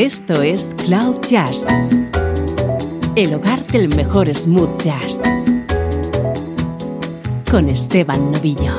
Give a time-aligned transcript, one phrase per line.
[0.00, 1.66] Esto es Cloud Jazz,
[3.16, 5.20] el hogar del mejor smooth jazz,
[7.50, 8.78] con Esteban Novillo.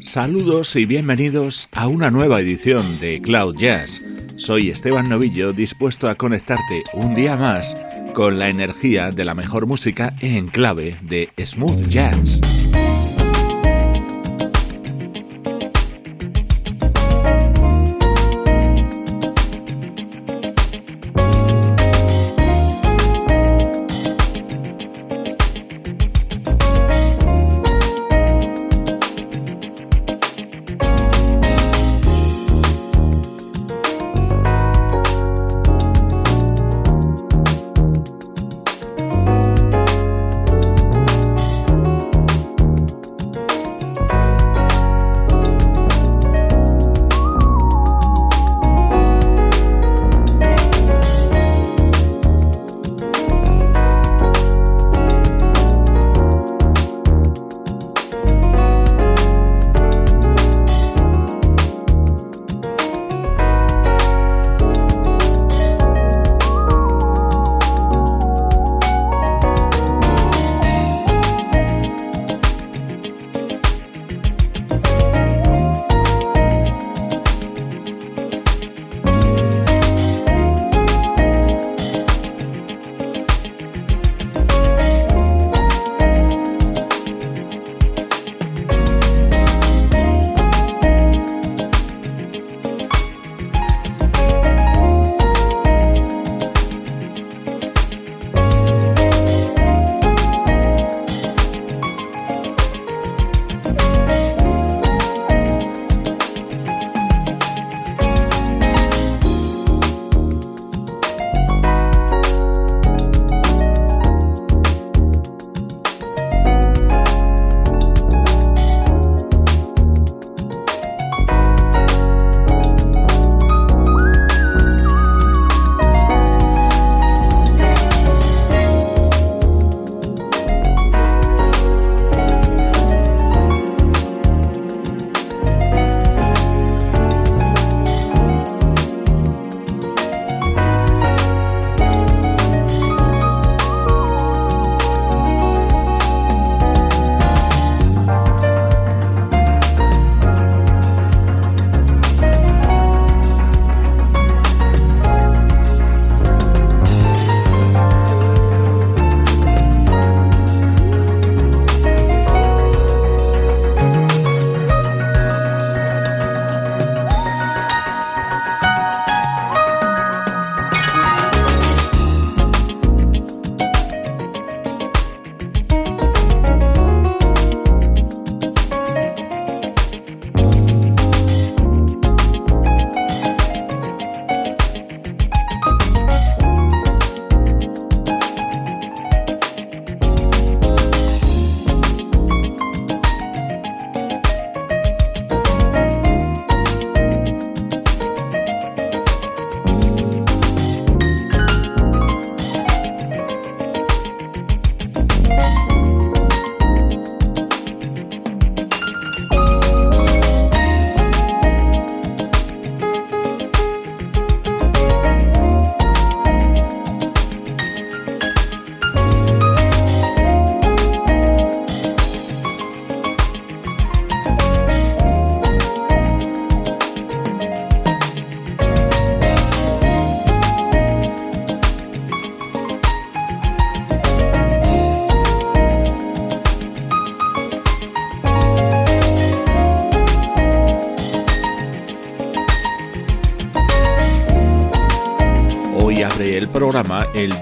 [0.00, 4.00] Saludos y bienvenidos a una nueva edición de Cloud Jazz.
[4.38, 7.74] Soy Esteban Novillo, dispuesto a conectarte un día más
[8.12, 12.61] con la energía de la mejor música en clave de smooth jazz.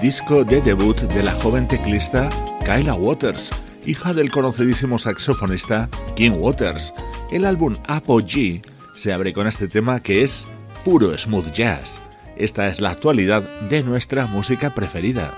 [0.01, 2.27] Disco de debut de la joven teclista
[2.65, 3.53] Kyla Waters,
[3.85, 6.91] hija del conocidísimo saxofonista King Waters.
[7.31, 8.63] El álbum Apogee
[8.95, 10.47] se abre con este tema que es
[10.83, 12.01] puro smooth jazz.
[12.35, 15.37] Esta es la actualidad de nuestra música preferida.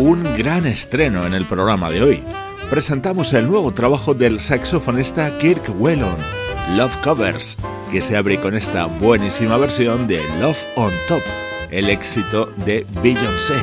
[0.00, 2.37] Un gran estreno en el programa de hoy
[2.70, 6.18] presentamos el nuevo trabajo del saxofonista Kirk Whelan,
[6.76, 7.56] Love Covers.
[7.90, 11.22] que se abre con esta buenísima versión de Love on Top,
[11.70, 13.54] el éxito de Beyoncé.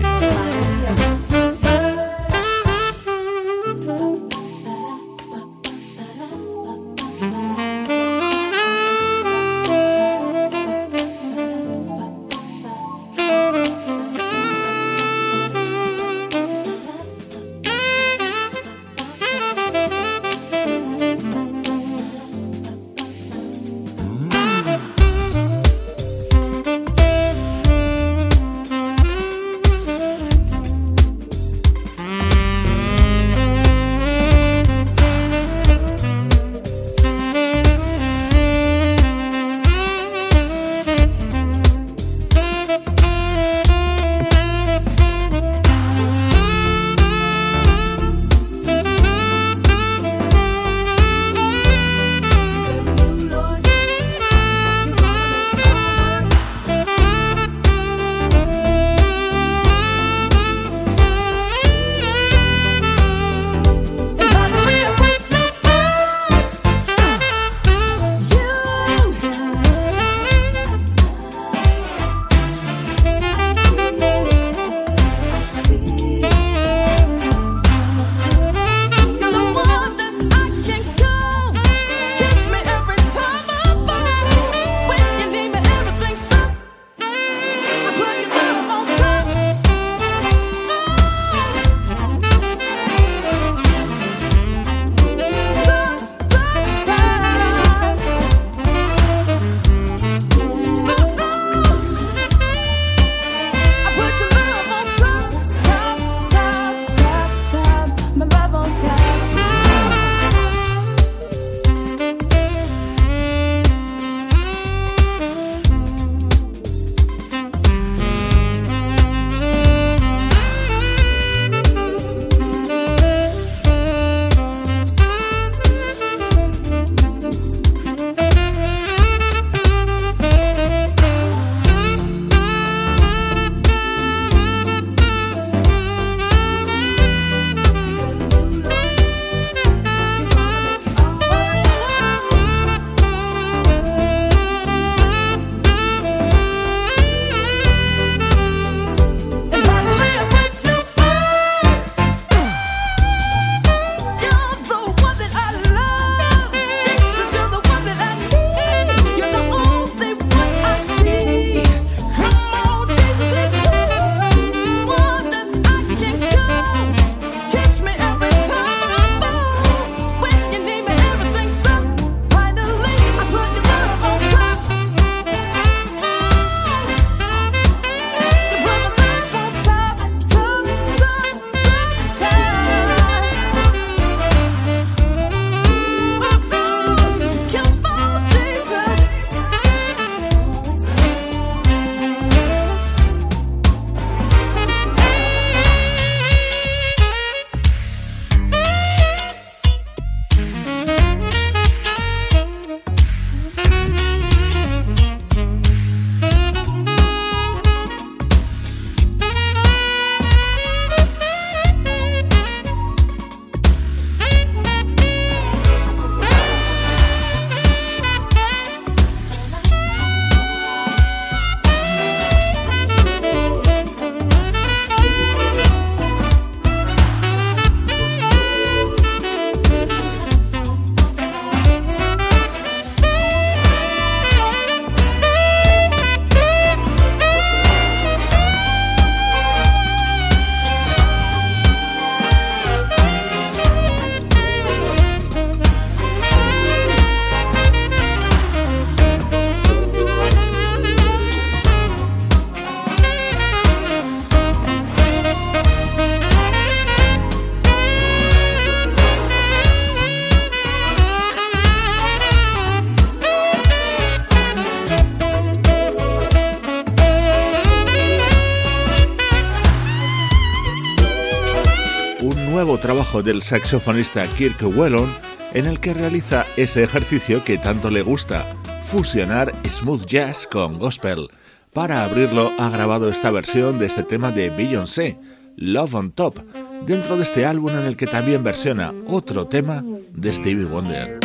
[273.22, 275.08] Del saxofonista Kirk Whelan
[275.54, 278.46] en el que realiza ese ejercicio que tanto le gusta,
[278.84, 281.30] fusionar smooth jazz con gospel.
[281.74, 285.18] Para abrirlo ha grabado esta versión de este tema de Beyoncé,
[285.56, 286.40] Love on Top,
[286.86, 291.20] dentro de este álbum en el que también versiona otro tema de Stevie Wonder.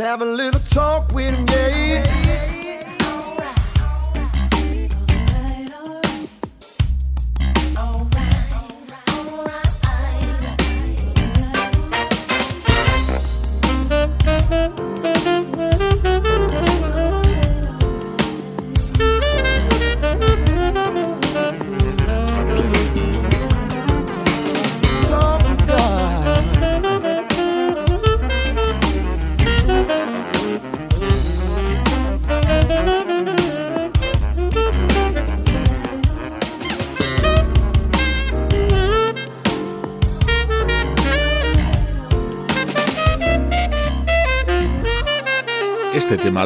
[0.00, 2.29] Have a little talk with him,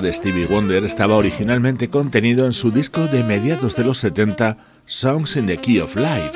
[0.00, 5.36] de Stevie Wonder estaba originalmente contenido en su disco de mediados de los 70, Songs
[5.36, 6.32] in the Key of Life.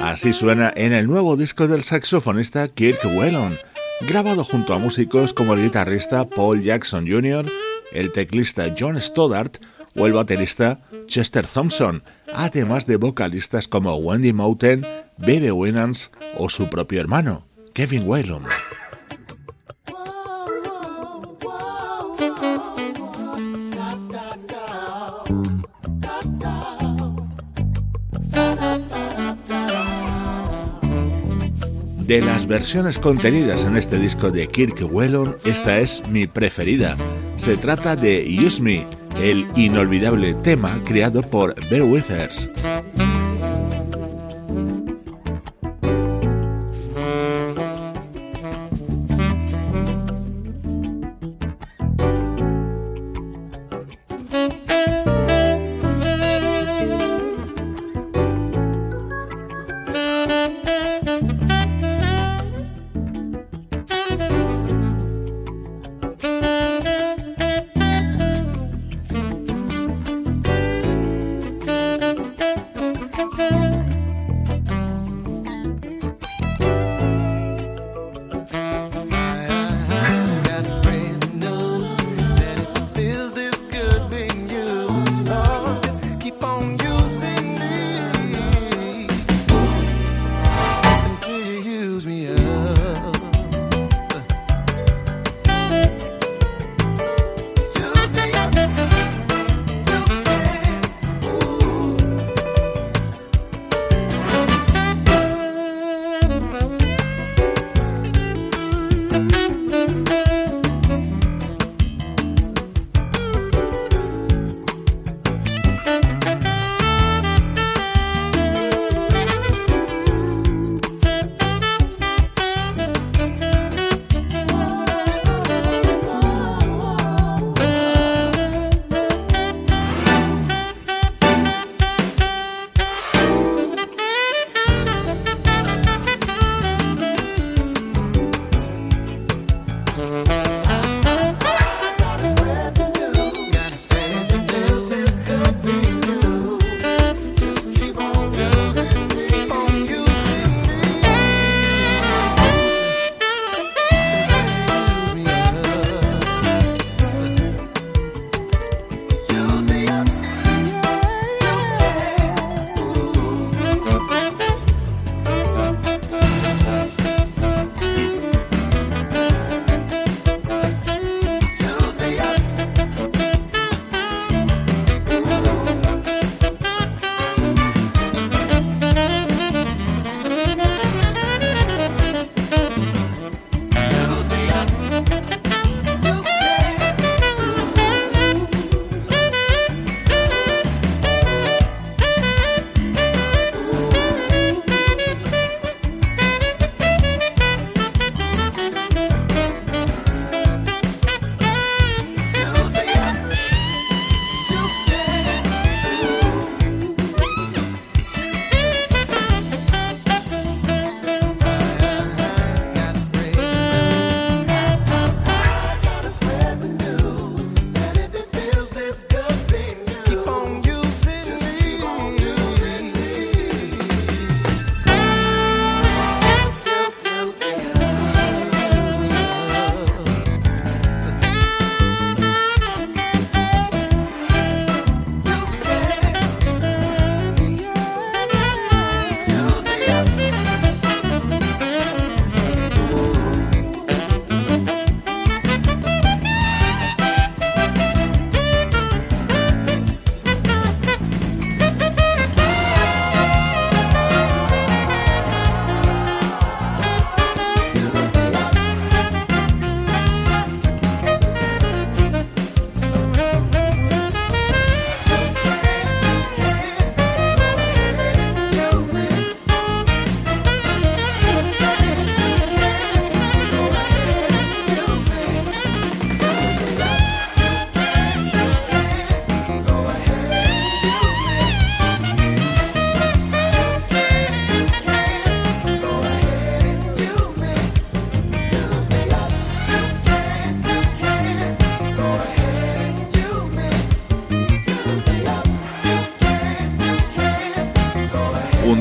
[0.00, 3.56] Así suena en el nuevo disco del saxofonista Kirk Whelan,
[4.02, 7.46] grabado junto a músicos como el guitarrista Paul Jackson Jr.,
[7.92, 9.56] el teclista John Stoddart
[9.96, 12.02] o el baterista Chester Thompson,
[12.34, 14.86] además de vocalistas como Wendy Mountain,
[15.16, 18.44] Bebe Winans o su propio hermano, Kevin Whelan.
[32.08, 36.96] De las versiones contenidas en este disco de Kirk Whelan, esta es mi preferida.
[37.36, 38.86] Se trata de Use Me,
[39.22, 42.30] el inolvidable tema creado por Bear.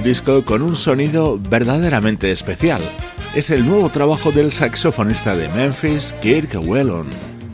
[0.07, 2.81] Disco con un sonido verdaderamente especial.
[3.35, 7.07] Es el nuevo trabajo del saxofonista de Memphis, Kirk Whelan.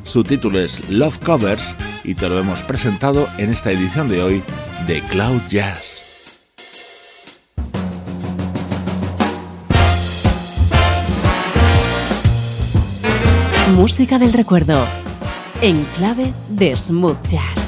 [0.03, 4.43] Su título es Love Covers y te lo hemos presentado en esta edición de hoy
[4.85, 6.29] de Cloud Jazz.
[13.75, 14.85] Música del recuerdo
[15.61, 17.62] en clave de smooth jazz.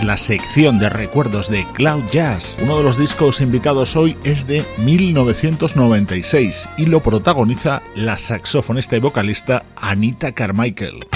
[0.00, 2.58] La sección de recuerdos de Cloud Jazz.
[2.62, 9.00] Uno de los discos invitados hoy es de 1996 y lo protagoniza la saxofonista y
[9.00, 11.11] vocalista Anita Carmichael.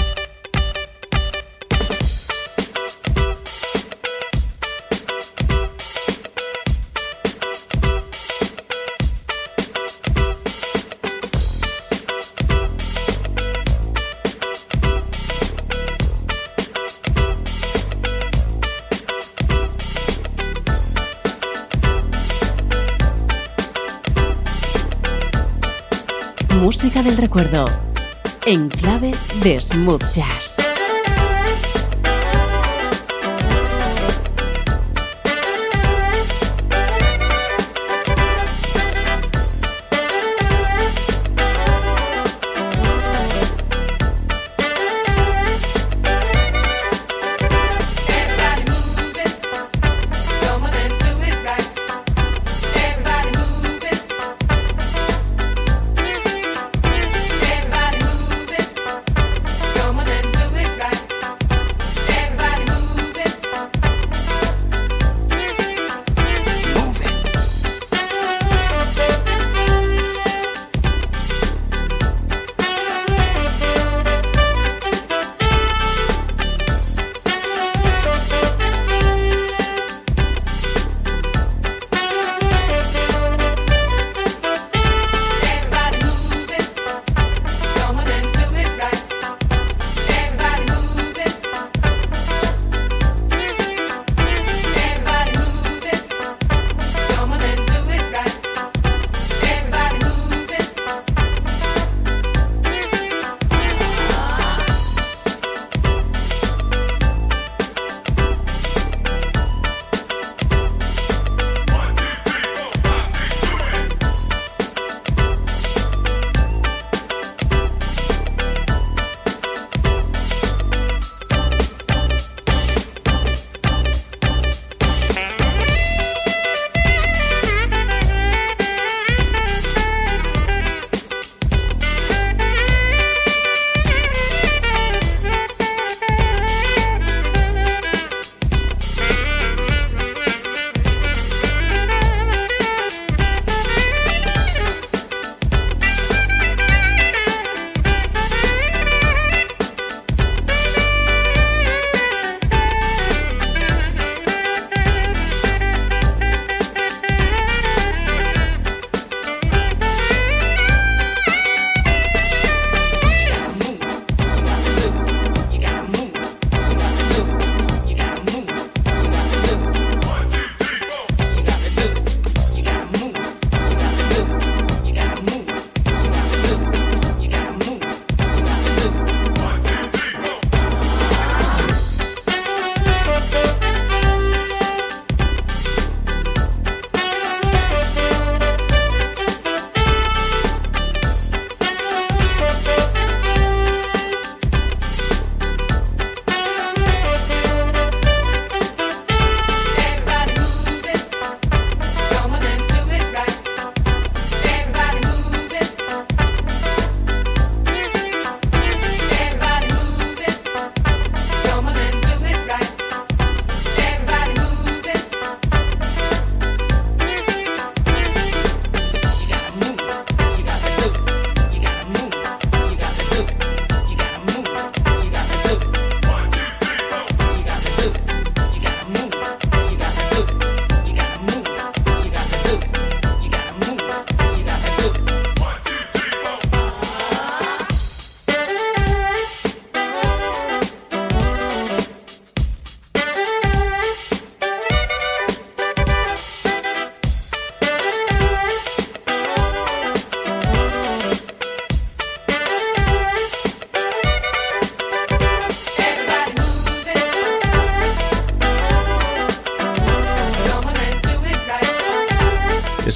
[27.07, 27.65] Del recuerdo,
[28.45, 30.56] en clave de smooth jazz.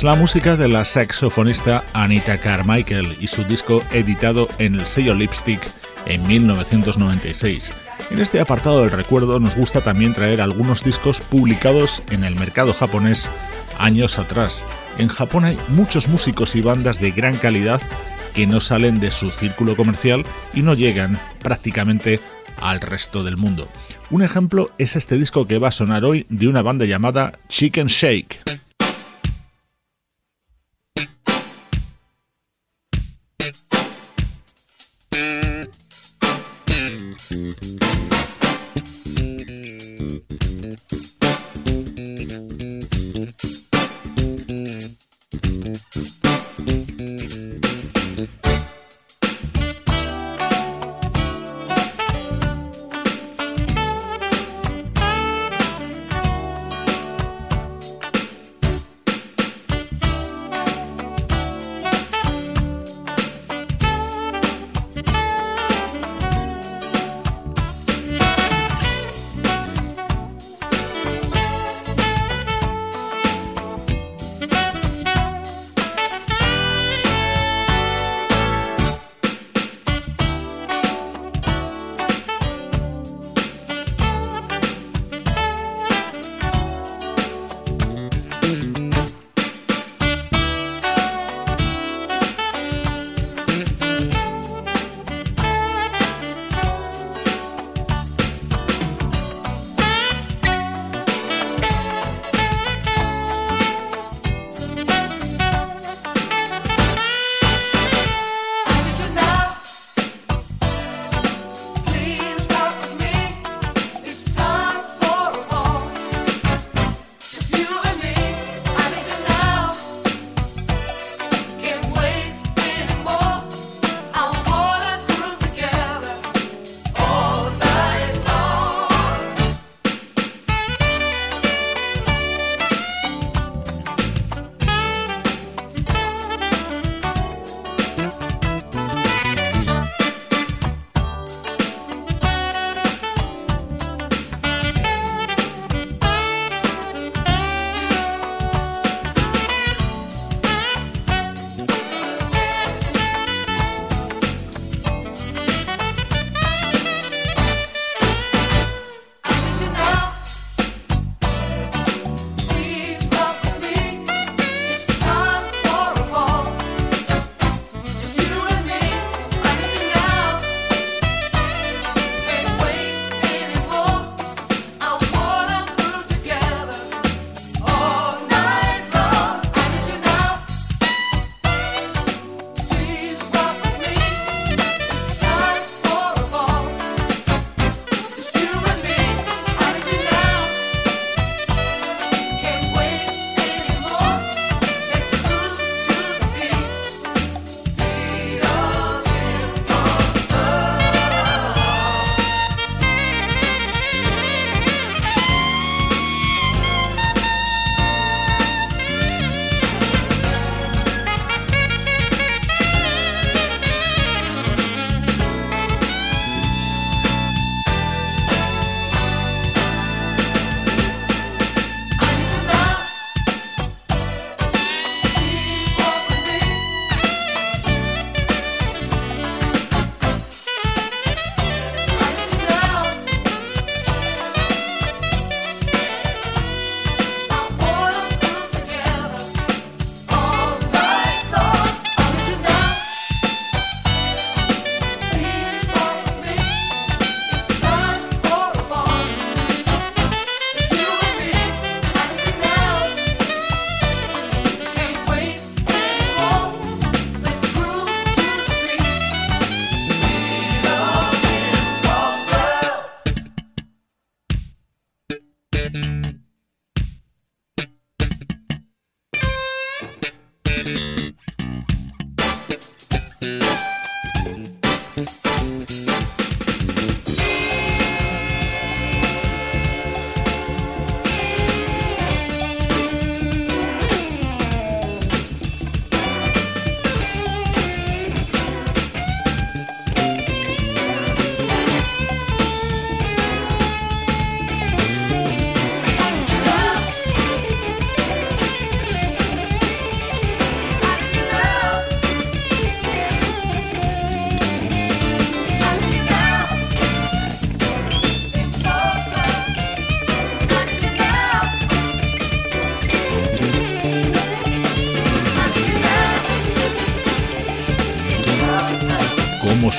[0.04, 5.62] La música de la saxofonista Anita Carmichael y su disco editado en el sello Lipstick
[6.08, 7.72] en 1996.
[8.10, 12.74] En este apartado del recuerdo nos gusta también traer algunos discos publicados en el mercado
[12.74, 13.30] japonés
[13.78, 14.66] años atrás.
[14.98, 17.80] En Japón hay muchos músicos y bandas de gran calidad
[18.34, 22.20] que no salen de su círculo comercial y no llegan prácticamente
[22.60, 23.68] al resto del mundo.
[24.10, 27.88] Un ejemplo es este disco que va a sonar hoy de una banda llamada Chicken
[27.88, 28.62] Shake.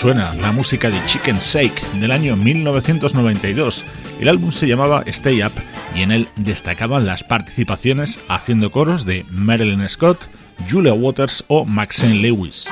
[0.02, 3.84] Suena, la música de Chicken Shake del año 1992.
[4.18, 5.52] El álbum se llamaba Stay Up
[5.94, 10.28] y en él destacaban las participaciones haciendo coros de Marilyn Scott,
[10.68, 12.68] Julia Waters o Maxine Lewis.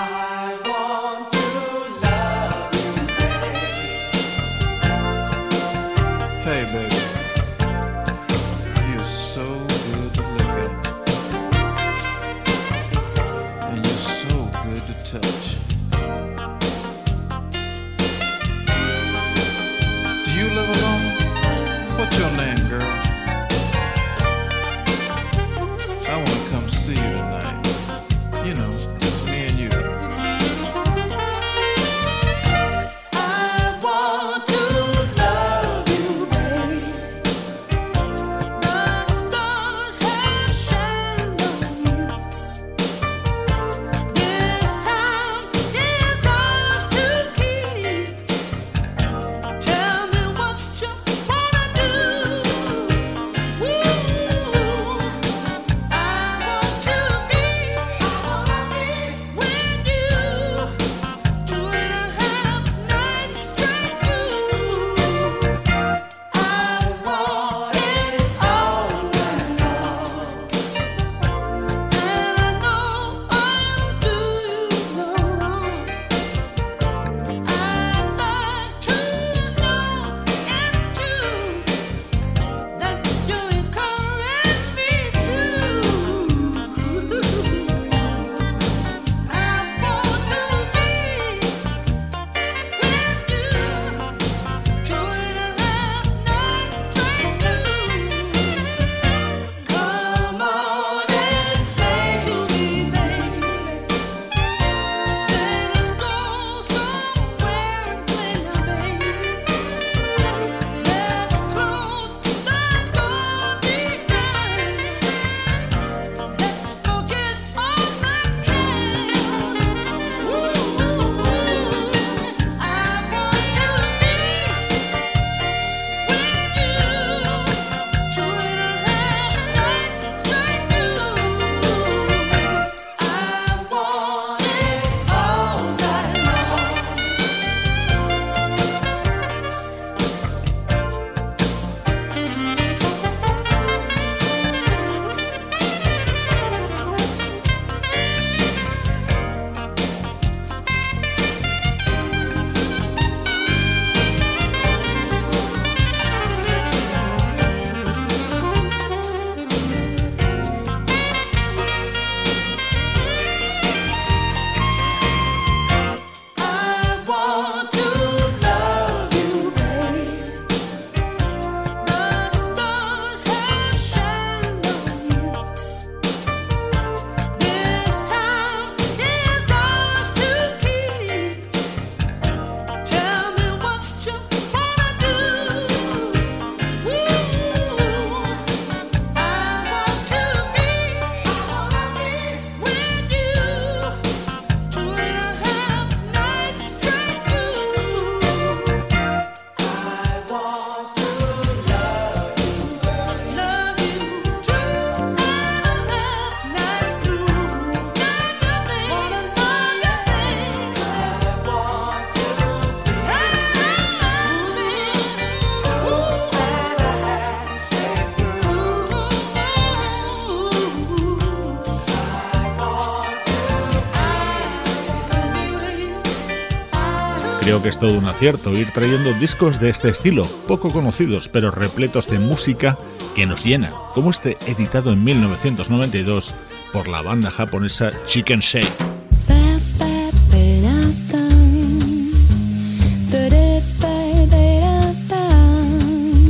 [227.59, 232.07] Que es todo un acierto ir trayendo discos de este estilo, poco conocidos pero repletos
[232.07, 232.79] de música
[233.17, 236.33] que nos llena, como este editado en 1992
[236.73, 238.69] por la banda japonesa Chicken Shake.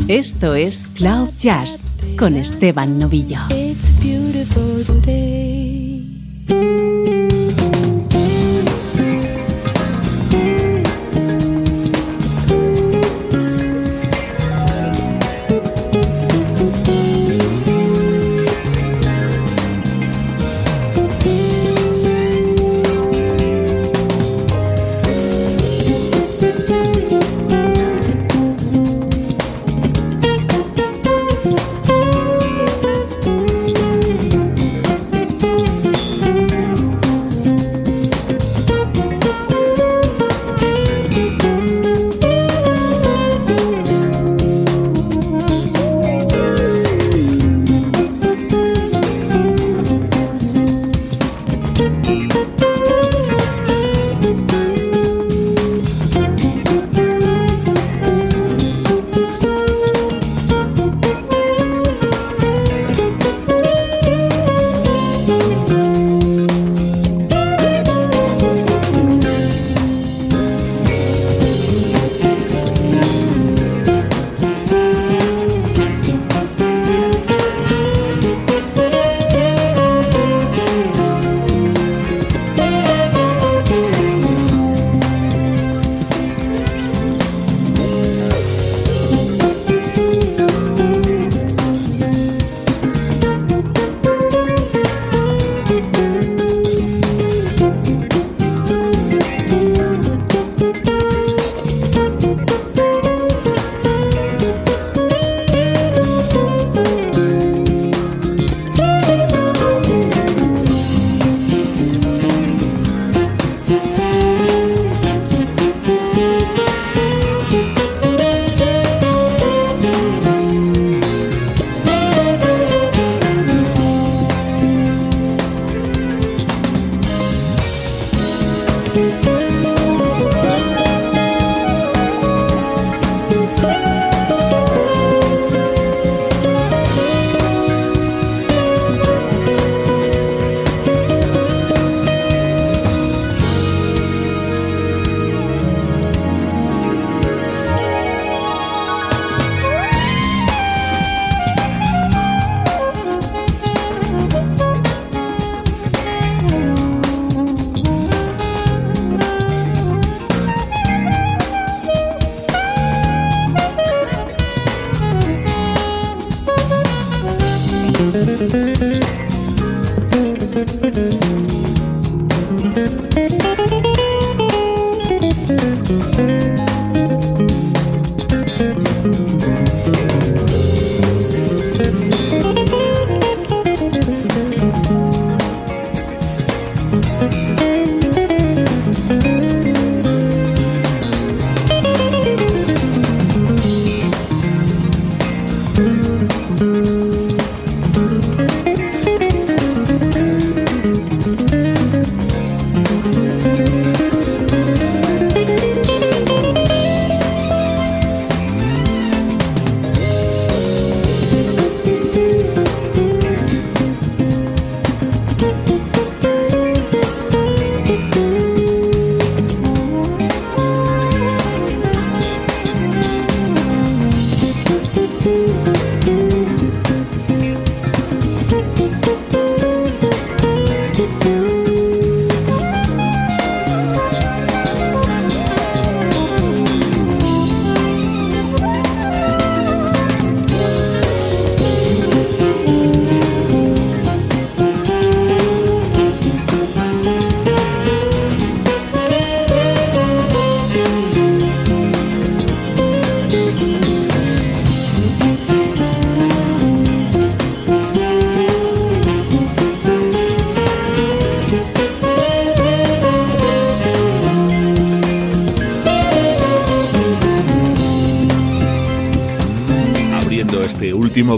[0.08, 3.40] Esto es Cloud Jazz con Esteban Novillo.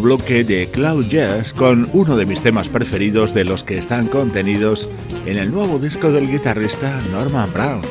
[0.01, 4.89] Bloque de Cloud Jazz con uno de mis temas preferidos de los que están contenidos
[5.27, 7.83] en el nuevo disco del guitarrista Norman Brown.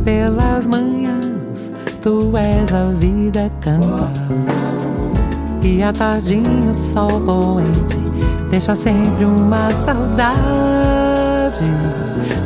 [0.04, 1.70] Pelas manhãs,
[2.02, 4.12] tu és a vida cantar.
[5.62, 7.96] E à tardinha o sol poente
[8.50, 11.64] deixa sempre uma saudade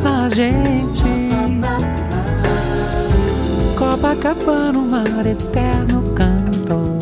[0.05, 1.03] na gente.
[3.77, 6.97] Copacabana, um mar eterno canto.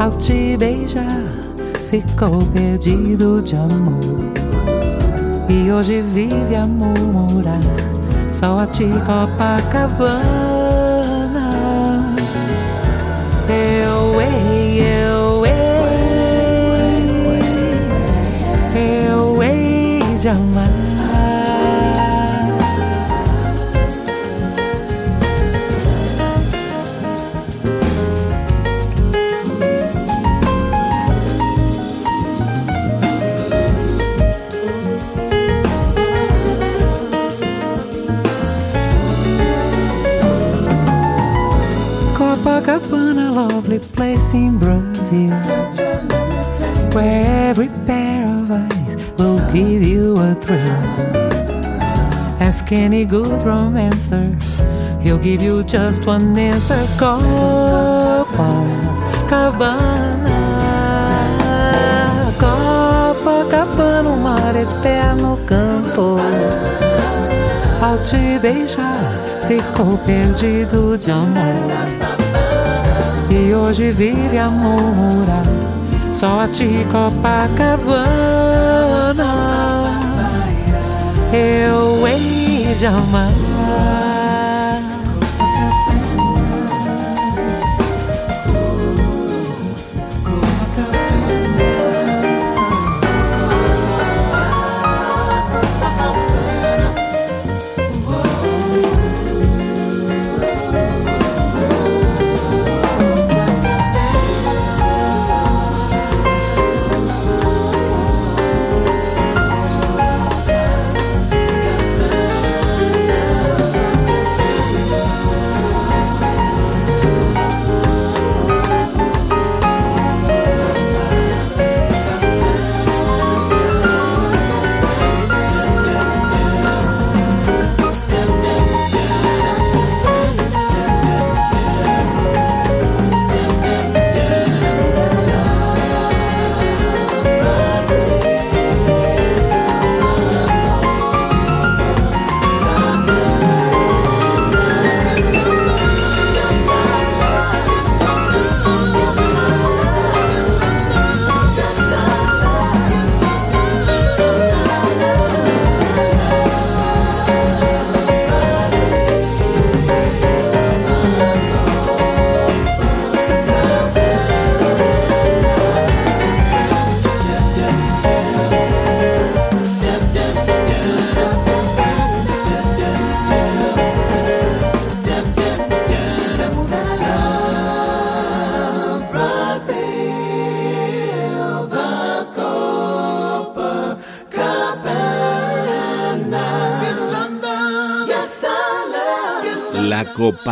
[0.00, 1.22] Ao te beijar,
[1.88, 4.31] ficou perdido de amor.
[5.48, 7.60] E hoje vive a murmurar
[8.32, 10.42] Só a ti Copacabana.
[13.48, 15.52] Eu, ei, eu, ei.
[18.74, 20.81] Eu, ei de amar
[43.72, 45.30] lovely place in Brazil,
[46.92, 50.58] where every pair of eyes will give you a thrill.
[52.40, 54.24] Ask any good romancer,
[55.00, 56.86] he'll give you just one answer.
[56.98, 58.36] Copacabana,
[62.38, 66.18] Copacabana, um mar eterno canto.
[67.80, 69.02] Ao te beijar
[69.48, 72.01] ficou perdido de amor.
[73.34, 75.46] E hoje vive a murmurar,
[76.12, 78.12] só a ti Copacabana.
[81.32, 83.32] Eu hei de amar.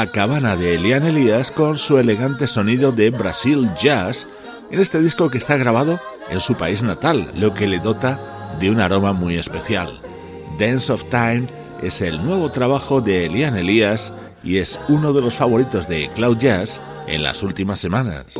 [0.00, 4.26] Copacabana de Elian Elias con su elegante sonido de Brasil Jazz
[4.70, 8.18] en este disco que está grabado en su país natal, lo que le dota
[8.58, 9.90] de un aroma muy especial.
[10.58, 11.48] Dance of Time
[11.82, 14.10] es el nuevo trabajo de Elian Elias
[14.42, 18.39] y es uno de los favoritos de Cloud Jazz en las últimas semanas.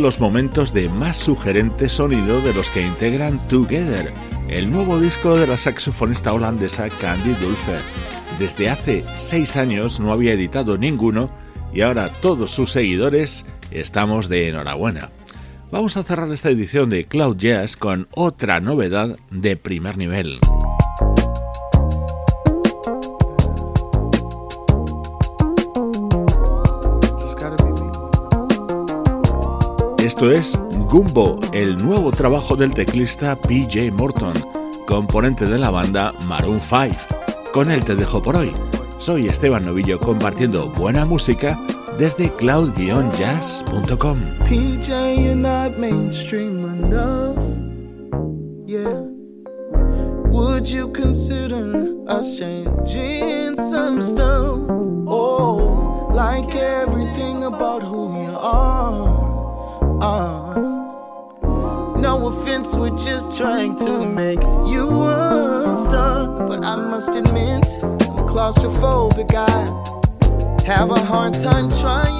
[0.00, 4.12] Los momentos de más sugerente sonido de los que integran Together,
[4.48, 7.82] el nuevo disco de la saxofonista holandesa Candy Dulfer.
[8.38, 11.30] Desde hace seis años no había editado ninguno
[11.74, 15.10] y ahora todos sus seguidores estamos de enhorabuena.
[15.70, 20.40] Vamos a cerrar esta edición de Cloud Jazz con otra novedad de primer nivel.
[30.20, 30.60] Esto es
[30.90, 34.34] Gumbo, el nuevo trabajo del teclista PJ Morton,
[34.86, 36.94] componente de la banda Maroon 5.
[37.54, 38.52] Con él te dejo por hoy.
[38.98, 41.58] Soy Esteban Novillo compartiendo buena música
[41.96, 44.18] desde cloud-jazz.com.
[44.46, 47.38] PJ, you're not mainstream enough.
[48.66, 49.06] Yeah.
[50.28, 54.68] Would you consider us changing some stuff?
[55.06, 59.09] Oh, like everything about who you are.
[60.02, 60.54] Uh,
[61.98, 66.48] no offense, we're just trying to make you understand.
[66.48, 69.34] But I must admit, I'm claustrophobic.
[69.34, 72.19] I have a hard time trying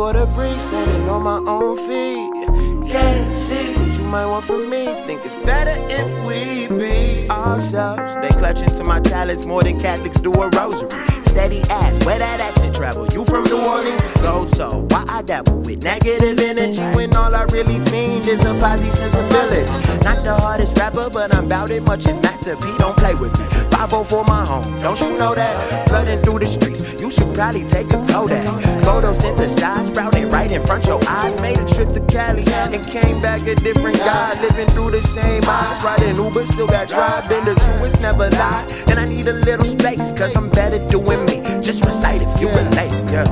[0.00, 2.90] for the breeze, standing on my own feet.
[2.90, 4.86] Can't see what you might want from me.
[5.06, 8.14] Think it's better if we be ourselves.
[8.22, 10.90] They clutch into my talents more than Catholics do a rosary.
[11.24, 13.06] Steady ass, where that accent travel?
[13.12, 14.00] You from New Orleans?
[14.22, 14.86] Go so.
[14.88, 19.70] Why I dabble with negative energy when all I really fiend is a posse sensibility?
[20.02, 22.76] Not the hardest rapper, but I'm bout it much as Master P.
[22.78, 23.69] Don't play with me.
[23.88, 25.88] 5 for my home, don't you know that?
[25.88, 28.44] Flooding through the streets, you should probably take a Kodak.
[28.84, 31.40] Photosynthesized, sprouting right in front your eyes.
[31.40, 34.38] Made a trip to Cali and came back a different guy.
[34.42, 37.26] Living through the same eyes, riding Uber, still got drive.
[37.28, 38.66] Been the truest, never lie.
[38.88, 41.40] And I need a little space, cause I'm better doing me.
[41.62, 43.24] Just recite if you relate, yeah.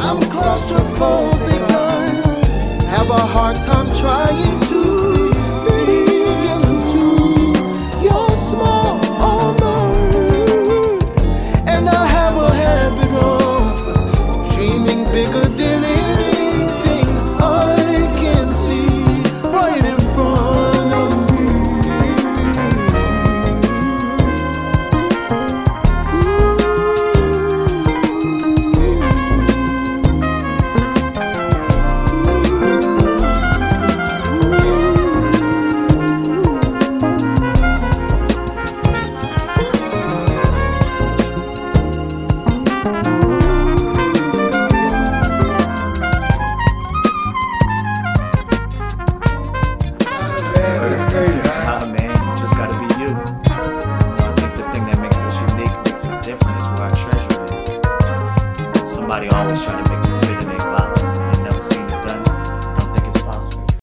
[0.00, 1.62] I'm claustrophobic,
[2.88, 5.32] have a hard time trying to
[5.64, 7.04] fit into
[8.02, 8.83] your small